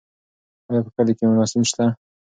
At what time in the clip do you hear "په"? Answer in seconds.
0.85-0.89